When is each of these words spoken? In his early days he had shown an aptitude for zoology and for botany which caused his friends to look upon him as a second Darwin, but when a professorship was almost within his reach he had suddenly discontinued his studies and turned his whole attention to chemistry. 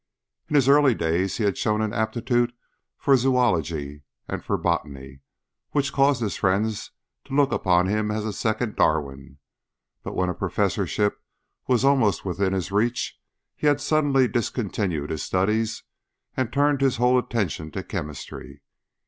In 0.49 0.55
his 0.55 0.67
early 0.67 0.95
days 0.95 1.37
he 1.37 1.43
had 1.43 1.59
shown 1.59 1.79
an 1.79 1.93
aptitude 1.93 2.53
for 2.97 3.15
zoology 3.15 4.01
and 4.27 4.43
for 4.43 4.57
botany 4.57 5.19
which 5.73 5.93
caused 5.93 6.21
his 6.21 6.35
friends 6.37 6.89
to 7.25 7.35
look 7.35 7.51
upon 7.51 7.85
him 7.85 8.09
as 8.09 8.25
a 8.25 8.33
second 8.33 8.75
Darwin, 8.75 9.37
but 10.01 10.15
when 10.15 10.27
a 10.27 10.33
professorship 10.33 11.19
was 11.67 11.85
almost 11.85 12.25
within 12.25 12.51
his 12.51 12.71
reach 12.71 13.19
he 13.55 13.67
had 13.67 13.79
suddenly 13.79 14.27
discontinued 14.27 15.11
his 15.11 15.21
studies 15.21 15.83
and 16.35 16.51
turned 16.51 16.81
his 16.81 16.95
whole 16.95 17.19
attention 17.19 17.69
to 17.69 17.83
chemistry. 17.83 18.63